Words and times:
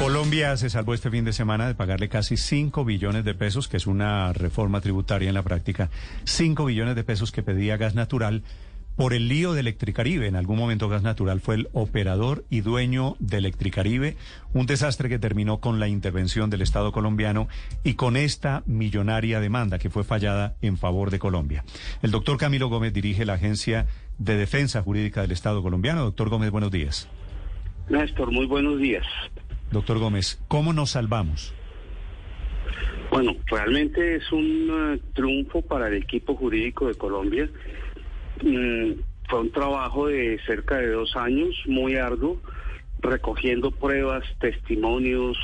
Colombia 0.00 0.56
se 0.56 0.70
salvó 0.70 0.94
este 0.94 1.10
fin 1.10 1.26
de 1.26 1.34
semana 1.34 1.68
de 1.68 1.74
pagarle 1.74 2.08
casi 2.08 2.38
5 2.38 2.86
billones 2.86 3.22
de 3.22 3.34
pesos, 3.34 3.68
que 3.68 3.76
es 3.76 3.86
una 3.86 4.32
reforma 4.32 4.80
tributaria 4.80 5.28
en 5.28 5.34
la 5.34 5.42
práctica. 5.42 5.90
5 6.24 6.64
billones 6.64 6.96
de 6.96 7.04
pesos 7.04 7.32
que 7.32 7.42
pedía 7.42 7.76
gas 7.76 7.94
natural 7.94 8.42
por 8.96 9.12
el 9.12 9.28
lío 9.28 9.52
de 9.52 9.60
Electricaribe. 9.60 10.26
En 10.26 10.36
algún 10.36 10.56
momento 10.56 10.88
Gas 10.88 11.02
Natural 11.02 11.42
fue 11.42 11.56
el 11.56 11.68
operador 11.74 12.46
y 12.48 12.62
dueño 12.62 13.16
de 13.18 13.36
Electricaribe, 13.36 14.16
un 14.54 14.64
desastre 14.64 15.10
que 15.10 15.18
terminó 15.18 15.60
con 15.60 15.78
la 15.80 15.86
intervención 15.86 16.48
del 16.48 16.62
Estado 16.62 16.92
colombiano 16.92 17.46
y 17.84 17.92
con 17.92 18.16
esta 18.16 18.62
millonaria 18.64 19.38
demanda 19.38 19.78
que 19.78 19.90
fue 19.90 20.02
fallada 20.02 20.56
en 20.62 20.78
favor 20.78 21.10
de 21.10 21.18
Colombia. 21.18 21.62
El 22.00 22.10
doctor 22.10 22.38
Camilo 22.38 22.70
Gómez 22.70 22.94
dirige 22.94 23.26
la 23.26 23.34
Agencia 23.34 23.86
de 24.16 24.38
Defensa 24.38 24.80
Jurídica 24.80 25.20
del 25.20 25.32
Estado 25.32 25.62
colombiano. 25.62 26.04
Doctor 26.04 26.30
Gómez, 26.30 26.50
buenos 26.50 26.70
días. 26.70 27.06
Néstor, 27.90 28.32
muy 28.32 28.46
buenos 28.46 28.78
días. 28.80 29.04
Doctor 29.70 29.98
Gómez, 29.98 30.40
¿cómo 30.48 30.72
nos 30.72 30.90
salvamos? 30.90 31.54
Bueno, 33.10 33.34
realmente 33.50 34.16
es 34.16 34.30
un 34.32 34.70
uh, 34.70 34.98
triunfo 35.14 35.62
para 35.62 35.88
el 35.88 35.94
equipo 35.94 36.36
jurídico 36.36 36.86
de 36.86 36.94
Colombia 36.94 37.48
Mm, 38.42 38.92
fue 39.28 39.40
un 39.40 39.52
trabajo 39.52 40.06
de 40.06 40.38
cerca 40.46 40.78
de 40.78 40.88
dos 40.88 41.14
años, 41.16 41.54
muy 41.66 41.96
arduo, 41.96 42.40
recogiendo 43.00 43.70
pruebas, 43.70 44.24
testimonios 44.40 45.36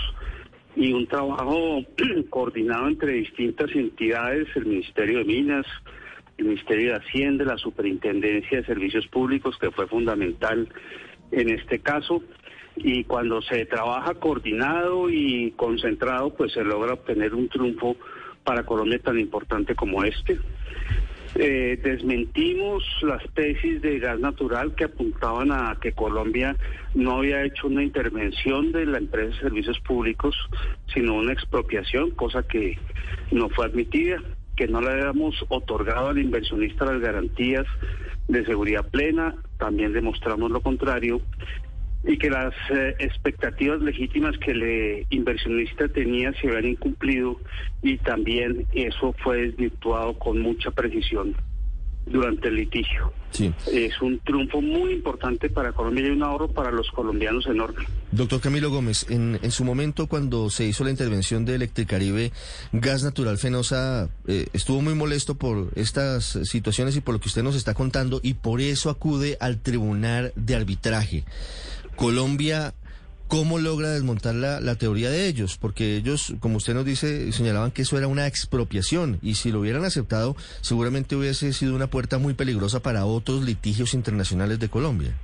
y 0.74 0.92
un 0.92 1.06
trabajo 1.06 1.82
coordinado 2.30 2.88
entre 2.88 3.12
distintas 3.12 3.70
entidades, 3.74 4.48
el 4.56 4.66
Ministerio 4.66 5.18
de 5.18 5.24
Minas, 5.24 5.66
el 6.38 6.46
Ministerio 6.46 6.92
de 6.92 6.98
Hacienda, 6.98 7.44
la 7.44 7.58
Superintendencia 7.58 8.58
de 8.58 8.66
Servicios 8.66 9.06
Públicos, 9.08 9.56
que 9.60 9.70
fue 9.70 9.86
fundamental 9.86 10.68
en 11.32 11.50
este 11.50 11.78
caso. 11.80 12.22
Y 12.76 13.04
cuando 13.04 13.40
se 13.42 13.64
trabaja 13.66 14.14
coordinado 14.14 15.08
y 15.10 15.52
concentrado, 15.52 16.34
pues 16.34 16.52
se 16.52 16.62
logra 16.62 16.94
obtener 16.94 17.34
un 17.34 17.48
triunfo 17.48 17.96
para 18.44 18.64
Colombia 18.64 19.00
tan 19.00 19.18
importante 19.18 19.74
como 19.74 20.04
este. 20.04 20.38
Eh, 21.38 21.78
desmentimos 21.82 22.82
las 23.02 23.22
tesis 23.34 23.82
de 23.82 23.98
gas 23.98 24.18
natural 24.18 24.74
que 24.74 24.84
apuntaban 24.84 25.52
a 25.52 25.76
que 25.80 25.92
Colombia 25.92 26.56
no 26.94 27.18
había 27.18 27.44
hecho 27.44 27.66
una 27.66 27.82
intervención 27.82 28.72
de 28.72 28.86
la 28.86 28.98
empresa 28.98 29.34
de 29.34 29.40
servicios 29.42 29.78
públicos, 29.80 30.34
sino 30.94 31.14
una 31.14 31.34
expropiación, 31.34 32.12
cosa 32.12 32.42
que 32.42 32.78
no 33.32 33.50
fue 33.50 33.66
admitida, 33.66 34.18
que 34.56 34.66
no 34.66 34.80
le 34.80 34.92
habíamos 34.92 35.34
otorgado 35.48 36.08
al 36.08 36.18
inversionista 36.18 36.86
las 36.86 37.00
garantías 37.00 37.66
de 38.28 38.44
seguridad 38.46 38.88
plena, 38.88 39.34
también 39.58 39.92
demostramos 39.92 40.50
lo 40.50 40.60
contrario, 40.60 41.20
y 42.04 42.18
que 42.18 42.30
las 42.30 42.54
eh, 42.70 42.94
expectativas 42.98 43.80
legítimas 43.80 44.36
que 44.38 44.52
el 44.52 45.06
inversionista 45.10 45.88
tenía 45.88 46.32
se 46.40 46.48
habían 46.48 46.66
incumplido 46.66 47.40
y 47.82 47.98
también 47.98 48.66
eso 48.72 49.14
fue 49.24 49.42
desvirtuado 49.42 50.18
con 50.18 50.40
mucha 50.40 50.70
precisión 50.70 51.34
durante 52.06 52.48
el 52.48 52.54
litigio. 52.54 53.12
Sí. 53.32 53.52
Es 53.70 54.00
un 54.00 54.18
triunfo 54.20 54.62
muy 54.62 54.92
importante 54.92 55.50
para 55.50 55.72
Colombia 55.72 56.06
y 56.06 56.10
un 56.10 56.22
ahorro 56.22 56.48
para 56.48 56.70
los 56.70 56.90
colombianos 56.92 57.46
enorme. 57.46 57.84
Doctor 58.12 58.40
Camilo 58.40 58.70
Gómez, 58.70 59.06
en, 59.10 59.38
en 59.42 59.50
su 59.50 59.64
momento 59.64 60.06
cuando 60.06 60.48
se 60.48 60.64
hizo 60.64 60.84
la 60.84 60.90
intervención 60.90 61.44
de 61.44 61.56
Electricaribe, 61.56 62.32
Gas 62.72 63.02
Natural 63.02 63.36
Fenosa 63.36 64.08
eh, 64.26 64.46
estuvo 64.52 64.80
muy 64.80 64.94
molesto 64.94 65.34
por 65.34 65.70
estas 65.74 66.38
situaciones 66.44 66.96
y 66.96 67.00
por 67.00 67.14
lo 67.14 67.20
que 67.20 67.28
usted 67.28 67.42
nos 67.42 67.56
está 67.56 67.74
contando 67.74 68.20
y 68.22 68.34
por 68.34 68.60
eso 68.60 68.88
acude 68.88 69.36
al 69.40 69.58
Tribunal 69.58 70.32
de 70.36 70.54
Arbitraje. 70.54 71.24
Colombia, 71.96 72.74
¿cómo 73.26 73.58
logra 73.58 73.90
desmontar 73.90 74.34
la, 74.34 74.60
la, 74.60 74.76
teoría 74.76 75.10
de 75.10 75.26
ellos? 75.26 75.58
Porque 75.58 75.96
ellos, 75.96 76.34
como 76.40 76.58
usted 76.58 76.74
nos 76.74 76.84
dice, 76.84 77.32
señalaban 77.32 77.70
que 77.70 77.82
eso 77.82 77.98
era 77.98 78.06
una 78.06 78.26
expropiación 78.26 79.18
y 79.22 79.34
si 79.34 79.50
lo 79.50 79.60
hubieran 79.60 79.84
aceptado, 79.84 80.36
seguramente 80.60 81.16
hubiese 81.16 81.52
sido 81.52 81.74
una 81.74 81.88
puerta 81.88 82.18
muy 82.18 82.34
peligrosa 82.34 82.80
para 82.80 83.06
otros 83.06 83.42
litigios 83.42 83.94
internacionales 83.94 84.60
de 84.60 84.68
Colombia. 84.68 85.14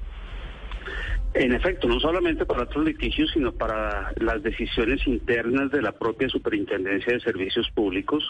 En 1.34 1.52
efecto, 1.52 1.88
no 1.88 1.98
solamente 1.98 2.44
para 2.44 2.64
otros 2.64 2.84
litigios, 2.84 3.30
sino 3.32 3.52
para 3.52 4.12
las 4.20 4.42
decisiones 4.42 5.06
internas 5.06 5.70
de 5.70 5.80
la 5.80 5.92
propia 5.92 6.28
Superintendencia 6.28 7.14
de 7.14 7.20
Servicios 7.20 7.70
Públicos. 7.70 8.22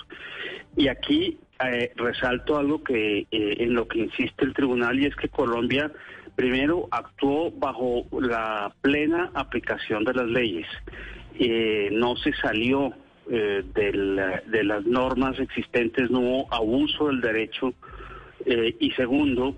Y 0.77 0.87
aquí 0.87 1.37
eh, 1.65 1.93
resalto 1.97 2.57
algo 2.57 2.85
que 2.85 3.27
eh, 3.31 3.57
en 3.59 3.75
lo 3.75 3.89
que 3.89 3.99
insiste 3.99 4.45
el 4.45 4.55
tribunal 4.55 5.01
y 5.01 5.07
es 5.07 5.17
que 5.17 5.29
Colombia 5.29 5.91
primero 6.35 6.89
actuó 6.91 7.51
bajo 7.51 8.07
la 8.21 8.73
plena 8.81 9.31
aplicación 9.35 10.05
de 10.05 10.15
las 10.15 10.27
leyes. 10.27 10.67
Eh, 11.39 11.89
no 11.93 12.17
se 12.17 12.33
salió 12.35 12.93
eh, 13.31 13.63
de 13.75 14.65
las 14.65 14.85
normas 14.85 15.39
existentes, 15.39 16.11
no 16.11 16.21
hubo 16.21 16.55
abuso 16.55 17.09
del 17.09 17.21
derecho. 17.21 17.75
Eh, 18.45 18.75
y 18.81 18.91
segundo, 18.93 19.57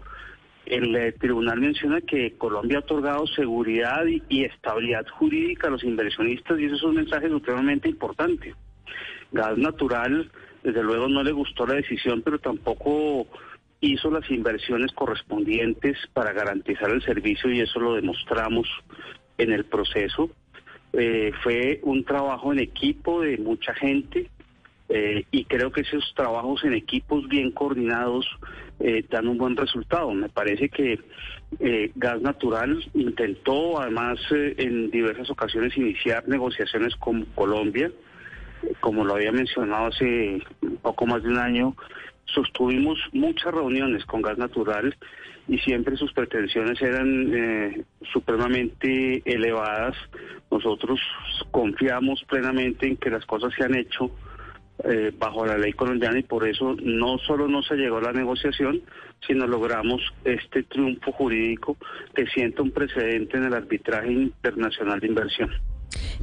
el 0.67 1.15
tribunal 1.19 1.61
menciona 1.61 2.01
que 2.01 2.37
Colombia 2.37 2.79
ha 2.79 2.81
otorgado 2.81 3.27
seguridad 3.27 4.05
y, 4.07 4.45
estabilidad 4.45 5.07
jurídica 5.09 5.69
a 5.69 5.71
los 5.71 5.85
inversionistas 5.85 6.59
y 6.59 6.67
eso 6.67 6.77
es 6.77 6.83
un 6.83 6.97
mensaje 6.97 7.29
supremamente 7.29 7.89
importante. 7.89 8.55
Gas 9.33 9.59
Natural, 9.59 10.31
desde 10.63 10.83
luego, 10.83 11.09
no 11.09 11.23
le 11.23 11.33
gustó 11.33 11.67
la 11.67 11.75
decisión, 11.75 12.23
pero 12.23 12.39
tampoco 12.39 13.27
hizo 13.81 14.11
las 14.11 14.31
inversiones 14.31 14.93
correspondientes 14.93 15.99
para 16.13 16.33
garantizar 16.33 16.91
el 16.91 17.03
servicio 17.03 17.51
y 17.51 17.61
eso 17.61 17.81
lo 17.81 17.95
demostramos 17.95 18.69
en 19.39 19.53
el 19.53 19.65
proceso. 19.65 20.31
Eh, 20.93 21.33
fue 21.43 21.81
un 21.83 22.05
trabajo 22.05 22.53
en 22.53 22.61
equipo 22.61 23.21
de 23.21 23.37
mucha 23.39 23.75
gente 23.75 24.31
eh, 24.89 25.25
y 25.31 25.45
creo 25.45 25.73
que 25.73 25.81
esos 25.81 26.13
trabajos 26.15 26.63
en 26.65 26.75
equipos 26.75 27.27
bien 27.29 27.51
coordinados 27.51 28.27
eh, 28.81 29.05
dan 29.11 29.29
un 29.29 29.39
buen 29.39 29.57
resultado. 29.57 30.13
Me 30.13 30.29
parece 30.29 30.69
que 30.69 31.01
Gas 31.95 32.21
Natural 32.21 32.85
intentó 32.95 33.81
además 33.81 34.19
en 34.31 34.91
diversas 34.91 35.31
ocasiones 35.31 35.77
iniciar 35.77 36.27
negociaciones 36.27 36.97
con 36.97 37.25
Colombia, 37.27 37.93
como 38.81 39.05
lo 39.05 39.15
había 39.15 39.31
mencionado 39.31 39.87
hace 39.87 40.43
poco 40.83 41.07
más 41.07 41.23
de 41.23 41.29
un 41.29 41.39
año, 41.39 41.77
sostuvimos 42.27 42.99
muchas 43.13 43.53
reuniones 43.53 44.05
con 44.05 44.23
gas 44.23 44.39
natural 44.39 44.97
y 45.47 45.59
siempre 45.59 45.97
sus 45.97 46.13
pretensiones 46.13 46.81
eran 46.81 47.33
eh, 47.35 47.85
supremamente 48.13 49.23
elevadas. 49.25 49.97
Nosotros 50.51 51.01
confiamos 51.51 52.25
plenamente 52.29 52.87
en 52.87 52.97
que 52.97 53.11
las 53.11 53.25
cosas 53.27 53.53
se 53.57 53.65
han 53.65 53.75
hecho 53.75 54.11
eh, 54.85 55.13
bajo 55.17 55.47
la 55.47 55.57
ley 55.57 55.73
colombiana 55.73 56.19
y 56.19 56.25
por 56.25 56.49
eso 56.49 56.75
no 56.83 57.19
solo 57.19 57.47
no 57.47 57.63
se 57.63 57.77
llegó 57.77 57.99
a 57.99 58.03
la 58.03 58.13
negociación, 58.13 58.83
sino 59.27 59.47
logramos 59.47 60.03
este 60.25 60.63
triunfo 60.65 61.13
jurídico 61.13 61.77
que 62.15 62.27
sienta 62.27 62.63
un 62.63 62.71
precedente 62.71 63.37
en 63.37 63.45
el 63.45 63.55
arbitraje 63.55 64.13
internacional 64.13 64.99
de 65.01 65.07
inversión. 65.07 65.51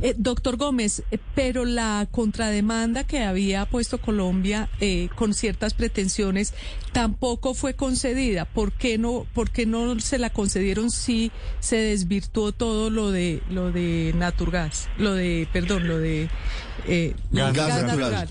Eh, 0.02 0.16
doctor 0.18 0.58
Gómez, 0.58 1.04
eh, 1.12 1.20
pero 1.36 1.66
la 1.66 2.08
contrademanda 2.10 3.04
que 3.04 3.24
había 3.24 3.66
puesto 3.66 4.00
Colombia 4.00 4.70
eh, 4.80 5.10
con 5.16 5.34
ciertas 5.34 5.74
pretensiones 5.74 6.54
tampoco 6.92 7.54
fue 7.54 7.76
concedida. 7.76 8.46
¿Por 8.46 8.72
qué 8.72 8.98
no, 8.98 9.26
por 9.34 9.52
qué 9.52 9.66
no 9.66 10.00
se 10.00 10.18
la 10.18 10.30
concedieron 10.30 10.92
si 10.92 11.32
se 11.60 11.78
desvirtuó 11.78 12.52
todo 12.52 12.90
lo 12.90 13.12
de 13.12 13.42
lo 13.50 13.72
de 13.72 14.14
Naturgas, 14.16 14.90
lo 14.98 15.14
de, 15.14 15.48
perdón, 15.54 15.88
lo 15.88 15.98
de 16.00 16.30
gas, 17.32 17.84
natural. 17.84 18.30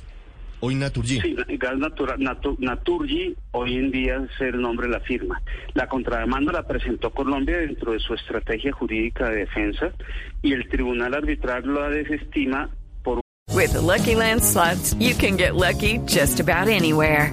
Hoy 0.61 0.75
Naturgy. 0.75 1.21
Sí, 1.21 1.37
Gas 1.59 1.79
natural, 1.79 2.19
Naturgy 2.59 3.35
hoy 3.53 3.77
en 3.77 3.91
día 3.91 4.17
es 4.17 4.41
el 4.41 4.61
nombre 4.61 4.87
de 4.87 4.93
la 4.93 5.01
firma. 5.01 5.41
La 5.75 5.89
contrademanda 5.89 6.53
la 6.53 6.67
presentó 6.67 7.11
Colombia 7.11 7.59
dentro 7.59 7.93
de 7.93 7.99
su 7.99 8.13
estrategia 8.15 8.71
jurídica 8.73 9.31
de 9.31 9.37
defensa 9.37 9.93
y 10.43 10.53
el 10.53 10.69
tribunal 10.69 11.15
arbitral 11.15 11.65
lo 11.65 11.89
desestima 11.89 12.69
por. 13.03 13.21
With 13.55 13.73
the 13.73 13.81
Lucky 13.81 14.15
Land 14.15 14.43
slots, 14.43 14.95
you 14.99 15.15
can 15.15 15.37
get 15.37 15.55
lucky 15.55 15.99
just 16.07 16.41
about 16.41 16.69
anywhere. 16.69 17.33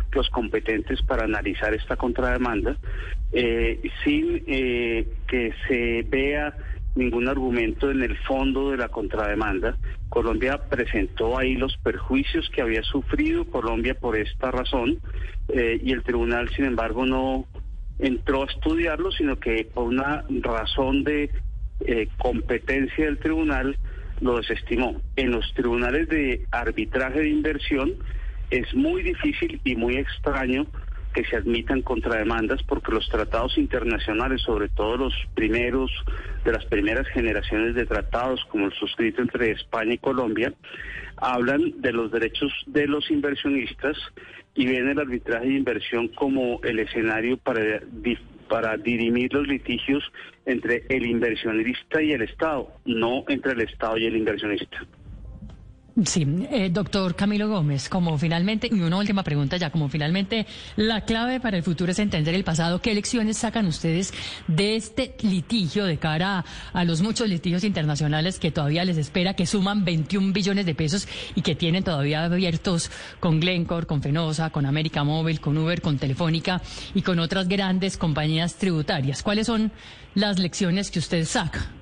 los 0.11 0.29
competentes 0.29 1.01
para 1.03 1.25
analizar 1.25 1.73
esta 1.73 1.95
contrademanda, 1.95 2.77
eh, 3.31 3.79
sin 4.03 4.43
eh, 4.47 5.07
que 5.27 5.53
se 5.67 6.05
vea 6.09 6.55
ningún 6.95 7.29
argumento 7.29 7.89
en 7.89 8.03
el 8.03 8.17
fondo 8.17 8.71
de 8.71 8.77
la 8.77 8.89
contrademanda. 8.89 9.77
Colombia 10.09 10.57
presentó 10.69 11.37
ahí 11.37 11.55
los 11.55 11.77
perjuicios 11.77 12.49
que 12.49 12.61
había 12.61 12.83
sufrido 12.83 13.45
Colombia 13.45 13.93
por 13.93 14.17
esta 14.17 14.51
razón 14.51 14.99
eh, 15.47 15.79
y 15.81 15.93
el 15.93 16.03
tribunal, 16.03 16.49
sin 16.49 16.65
embargo, 16.65 17.05
no 17.05 17.45
entró 17.99 18.43
a 18.43 18.47
estudiarlo, 18.47 19.11
sino 19.11 19.39
que 19.39 19.67
por 19.73 19.85
una 19.85 20.25
razón 20.41 21.03
de 21.03 21.29
competencia 22.17 23.05
del 23.05 23.17
tribunal 23.17 23.75
lo 24.19 24.37
desestimó. 24.37 25.01
En 25.15 25.31
los 25.31 25.51
tribunales 25.53 26.07
de 26.09 26.45
arbitraje 26.51 27.21
de 27.21 27.29
inversión 27.29 27.95
es 28.51 28.73
muy 28.75 29.01
difícil 29.01 29.59
y 29.63 29.75
muy 29.75 29.95
extraño 29.95 30.67
que 31.13 31.25
se 31.25 31.35
admitan 31.35 31.81
contrademandas 31.81 32.63
porque 32.63 32.91
los 32.91 33.07
tratados 33.09 33.57
internacionales, 33.57 34.41
sobre 34.41 34.69
todo 34.69 34.97
los 34.97 35.13
primeros 35.33 35.91
de 36.45 36.53
las 36.53 36.65
primeras 36.65 37.07
generaciones 37.09 37.75
de 37.75 37.85
tratados 37.85 38.43
como 38.45 38.67
el 38.67 38.73
suscrito 38.73 39.21
entre 39.21 39.51
España 39.51 39.93
y 39.93 39.97
Colombia, 39.97 40.53
hablan 41.17 41.81
de 41.81 41.91
los 41.91 42.11
derechos 42.11 42.51
de 42.65 42.87
los 42.87 43.09
inversionistas 43.11 43.97
y 44.55 44.67
ven 44.67 44.89
el 44.89 44.99
arbitraje 44.99 45.47
de 45.47 45.53
inversión 45.53 46.07
como 46.09 46.61
el 46.63 46.79
escenario 46.79 47.37
para 47.37 47.81
para 48.47 48.75
dirimir 48.75 49.33
los 49.33 49.47
litigios 49.47 50.03
entre 50.45 50.83
el 50.89 51.05
inversionista 51.05 52.03
y 52.03 52.11
el 52.11 52.23
Estado, 52.23 52.67
no 52.83 53.23
entre 53.29 53.53
el 53.53 53.61
Estado 53.61 53.97
y 53.97 54.07
el 54.07 54.17
inversionista. 54.17 54.85
Sí, 56.05 56.25
eh, 56.49 56.69
doctor 56.71 57.15
Camilo 57.15 57.49
Gómez, 57.49 57.89
como 57.89 58.17
finalmente, 58.17 58.69
y 58.71 58.79
una 58.79 58.95
última 58.97 59.23
pregunta 59.23 59.57
ya, 59.57 59.71
como 59.71 59.89
finalmente 59.89 60.47
la 60.77 61.01
clave 61.01 61.41
para 61.41 61.57
el 61.57 61.63
futuro 61.63 61.91
es 61.91 61.99
entender 61.99 62.33
el 62.33 62.45
pasado, 62.45 62.81
¿qué 62.81 62.95
lecciones 62.95 63.37
sacan 63.37 63.65
ustedes 63.65 64.13
de 64.47 64.77
este 64.77 65.15
litigio 65.21 65.83
de 65.83 65.97
cara 65.97 66.45
a, 66.71 66.85
los 66.85 67.01
muchos 67.01 67.27
litigios 67.27 67.65
internacionales 67.65 68.39
que 68.39 68.51
todavía 68.51 68.85
les 68.85 68.97
espera, 68.97 69.33
que 69.33 69.45
suman 69.45 69.83
21 69.83 70.31
billones 70.31 70.65
de 70.65 70.75
pesos 70.75 71.09
y 71.35 71.41
que 71.41 71.55
tienen 71.55 71.83
todavía 71.83 72.23
abiertos 72.23 72.89
con 73.19 73.41
Glencore, 73.41 73.85
con 73.85 74.01
Fenosa, 74.01 74.49
con 74.49 74.65
América 74.65 75.03
Móvil, 75.03 75.41
con 75.41 75.57
Uber, 75.57 75.81
con 75.81 75.97
Telefónica 75.97 76.61
y 76.95 77.01
con 77.01 77.19
otras 77.19 77.49
grandes 77.49 77.97
compañías 77.97 78.55
tributarias? 78.55 79.23
¿Cuáles 79.23 79.47
son 79.47 79.73
las 80.15 80.39
lecciones 80.39 80.89
que 80.89 80.99
ustedes 80.99 81.29
sacan? 81.29 81.80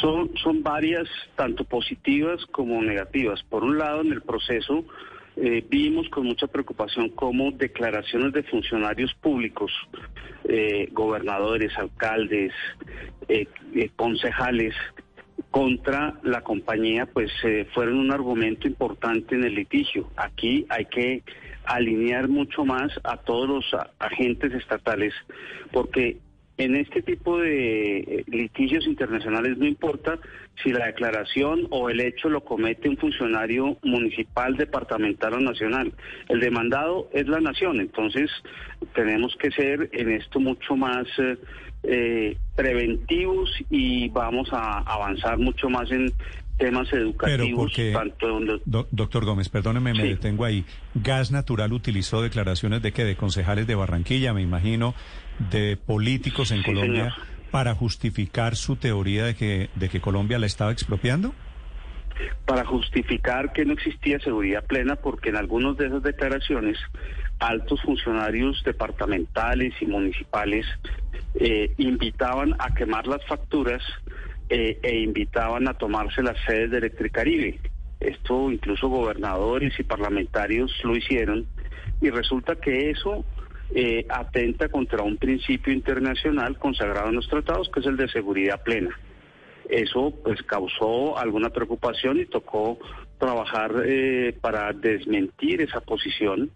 Son, 0.00 0.30
son 0.42 0.62
varias, 0.62 1.08
tanto 1.34 1.64
positivas 1.64 2.44
como 2.46 2.80
negativas. 2.82 3.42
Por 3.42 3.64
un 3.64 3.78
lado, 3.78 4.02
en 4.02 4.12
el 4.12 4.22
proceso 4.22 4.84
eh, 5.40 5.64
vimos 5.68 6.08
con 6.08 6.26
mucha 6.26 6.48
preocupación 6.48 7.10
cómo 7.10 7.52
declaraciones 7.52 8.32
de 8.32 8.42
funcionarios 8.42 9.14
públicos, 9.14 9.70
eh, 10.48 10.88
gobernadores, 10.90 11.78
alcaldes, 11.78 12.52
eh, 13.28 13.46
concejales, 13.94 14.74
contra 15.52 16.18
la 16.24 16.40
compañía, 16.40 17.06
pues 17.06 17.30
fueron 17.72 17.98
un 17.98 18.12
argumento 18.12 18.66
importante 18.66 19.36
en 19.36 19.44
el 19.44 19.54
litigio. 19.54 20.10
Aquí 20.16 20.66
hay 20.68 20.84
que 20.86 21.22
alinear 21.64 22.28
mucho 22.28 22.64
más 22.64 22.90
a 23.04 23.16
todos 23.18 23.48
los 23.48 23.64
agentes 24.00 24.52
estatales, 24.52 25.14
porque 25.72 26.18
en 26.58 26.74
este 26.74 27.02
tipo 27.02 27.38
de 27.38 27.98
eh, 27.98 28.24
litigios 28.26 28.86
internacionales 28.86 29.56
no 29.56 29.66
importa 29.66 30.18
si 30.62 30.70
la 30.70 30.86
declaración 30.86 31.68
o 31.70 31.88
el 31.88 32.00
hecho 32.00 32.28
lo 32.28 32.44
comete 32.44 32.88
un 32.88 32.96
funcionario 32.96 33.78
municipal, 33.82 34.56
departamental 34.56 35.34
o 35.34 35.40
nacional. 35.40 35.92
El 36.28 36.40
demandado 36.40 37.08
es 37.12 37.28
la 37.28 37.40
nación, 37.40 37.80
entonces 37.80 38.28
tenemos 38.94 39.36
que 39.36 39.52
ser 39.52 39.88
en 39.92 40.10
esto 40.10 40.40
mucho 40.40 40.74
más 40.74 41.06
eh, 41.18 41.38
eh, 41.84 42.36
preventivos 42.56 43.50
y 43.70 44.08
vamos 44.08 44.48
a 44.52 44.80
avanzar 44.80 45.38
mucho 45.38 45.70
más 45.70 45.90
en 45.92 46.12
temas 46.58 46.92
educativos. 46.92 47.72
tanto 47.92 48.40
doctor 48.90 49.24
Gómez, 49.24 49.48
perdóneme, 49.48 49.94
me 49.94 50.04
detengo 50.04 50.44
ahí. 50.44 50.64
Gas 50.94 51.30
Natural 51.30 51.72
utilizó 51.72 52.20
declaraciones 52.20 52.82
de 52.82 52.92
que 52.92 53.04
de 53.04 53.16
concejales 53.16 53.66
de 53.66 53.74
Barranquilla, 53.74 54.34
me 54.34 54.42
imagino, 54.42 54.94
de 55.50 55.76
políticos 55.76 56.50
en 56.50 56.62
Colombia 56.62 57.14
para 57.50 57.74
justificar 57.74 58.56
su 58.56 58.76
teoría 58.76 59.24
de 59.24 59.34
que, 59.34 59.70
de 59.74 59.88
que 59.88 60.00
Colombia 60.00 60.38
la 60.38 60.46
estaba 60.46 60.72
expropiando? 60.72 61.34
Para 62.44 62.64
justificar 62.64 63.52
que 63.52 63.64
no 63.64 63.74
existía 63.74 64.18
seguridad 64.20 64.64
plena, 64.64 64.96
porque 64.96 65.30
en 65.30 65.36
algunas 65.36 65.76
de 65.76 65.86
esas 65.86 66.02
declaraciones 66.02 66.76
altos 67.38 67.80
funcionarios 67.82 68.62
departamentales 68.64 69.72
y 69.80 69.86
municipales 69.86 70.66
eh, 71.34 71.72
invitaban 71.78 72.54
a 72.58 72.74
quemar 72.74 73.06
las 73.06 73.24
facturas 73.26 73.82
eh, 74.48 74.78
e 74.82 74.98
invitaban 75.00 75.68
a 75.68 75.74
tomarse 75.74 76.22
las 76.22 76.36
sedes 76.46 76.70
de 76.70 76.78
Electricaribe. 76.78 77.60
Esto 78.00 78.50
incluso 78.50 78.88
gobernadores 78.88 79.78
y 79.78 79.82
parlamentarios 79.82 80.72
lo 80.84 80.96
hicieron 80.96 81.46
y 82.00 82.10
resulta 82.10 82.56
que 82.56 82.90
eso 82.90 83.24
eh, 83.74 84.06
atenta 84.08 84.68
contra 84.68 85.02
un 85.02 85.16
principio 85.16 85.72
internacional 85.72 86.58
consagrado 86.58 87.08
en 87.08 87.16
los 87.16 87.28
tratados, 87.28 87.68
que 87.68 87.80
es 87.80 87.86
el 87.86 87.96
de 87.96 88.08
seguridad 88.08 88.62
plena. 88.62 88.98
Eso 89.68 90.14
pues 90.24 90.42
causó 90.44 91.18
alguna 91.18 91.50
preocupación 91.50 92.18
y 92.18 92.24
tocó 92.24 92.78
trabajar 93.18 93.82
eh, 93.84 94.34
para 94.40 94.72
desmentir 94.72 95.60
esa 95.60 95.80
posición. 95.80 96.50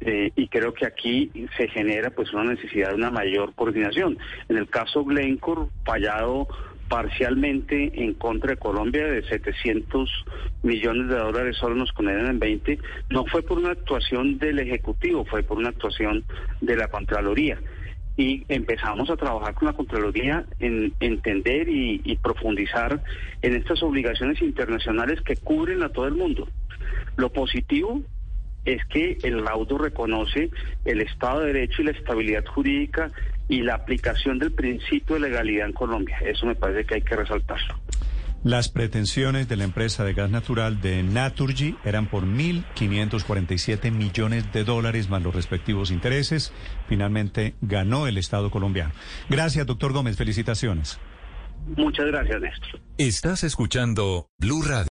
Eh, 0.00 0.32
y 0.34 0.48
creo 0.48 0.74
que 0.74 0.84
aquí 0.84 1.30
se 1.56 1.68
genera 1.68 2.10
pues 2.10 2.32
una 2.32 2.42
necesidad 2.42 2.88
de 2.88 2.96
una 2.96 3.12
mayor 3.12 3.54
coordinación. 3.54 4.18
En 4.48 4.56
el 4.56 4.68
caso 4.68 5.04
Glencore, 5.04 5.68
fallado 5.84 6.48
parcialmente 6.92 7.90
en 8.04 8.12
contra 8.12 8.50
de 8.50 8.58
Colombia 8.58 9.06
de 9.06 9.22
700 9.22 10.10
millones 10.62 11.08
de 11.08 11.16
dólares, 11.16 11.56
solo 11.56 11.74
nos 11.74 11.90
condenan 11.92 12.26
en 12.26 12.38
20, 12.38 12.78
no 13.08 13.24
fue 13.24 13.40
por 13.40 13.56
una 13.56 13.70
actuación 13.70 14.36
del 14.36 14.58
Ejecutivo, 14.58 15.24
fue 15.24 15.42
por 15.42 15.56
una 15.56 15.70
actuación 15.70 16.22
de 16.60 16.76
la 16.76 16.88
Contraloría. 16.88 17.58
Y 18.18 18.44
empezamos 18.48 19.08
a 19.08 19.16
trabajar 19.16 19.54
con 19.54 19.68
la 19.68 19.72
Contraloría 19.72 20.44
en 20.60 20.92
entender 21.00 21.66
y, 21.70 22.02
y 22.04 22.16
profundizar 22.16 23.02
en 23.40 23.56
estas 23.56 23.82
obligaciones 23.82 24.42
internacionales 24.42 25.22
que 25.22 25.36
cubren 25.36 25.82
a 25.82 25.88
todo 25.88 26.06
el 26.06 26.14
mundo. 26.14 26.46
Lo 27.16 27.32
positivo 27.32 28.02
es 28.64 28.84
que 28.86 29.18
el 29.22 29.44
laudo 29.44 29.78
reconoce 29.78 30.50
el 30.84 31.00
Estado 31.00 31.40
de 31.40 31.52
Derecho 31.52 31.82
y 31.82 31.86
la 31.86 31.90
estabilidad 31.92 32.44
jurídica 32.46 33.10
y 33.48 33.62
la 33.62 33.74
aplicación 33.74 34.38
del 34.38 34.52
principio 34.52 35.14
de 35.16 35.28
legalidad 35.28 35.66
en 35.66 35.72
Colombia. 35.72 36.18
Eso 36.24 36.46
me 36.46 36.54
parece 36.54 36.84
que 36.84 36.94
hay 36.96 37.02
que 37.02 37.16
resaltarlo. 37.16 37.76
Las 38.44 38.68
pretensiones 38.68 39.48
de 39.48 39.56
la 39.56 39.62
empresa 39.62 40.02
de 40.04 40.14
gas 40.14 40.28
natural 40.28 40.80
de 40.80 41.04
Naturgy 41.04 41.76
eran 41.84 42.06
por 42.06 42.24
1.547 42.24 43.92
millones 43.92 44.52
de 44.52 44.64
dólares 44.64 45.08
más 45.08 45.22
los 45.22 45.32
respectivos 45.32 45.92
intereses. 45.92 46.52
Finalmente 46.88 47.54
ganó 47.60 48.08
el 48.08 48.18
Estado 48.18 48.50
colombiano. 48.50 48.92
Gracias, 49.28 49.64
doctor 49.64 49.92
Gómez. 49.92 50.16
Felicitaciones. 50.16 50.98
Muchas 51.76 52.06
gracias, 52.06 52.40
Néstor. 52.40 52.80
Estás 52.98 53.44
escuchando 53.44 54.26
Blue 54.38 54.62
Radio. 54.62 54.91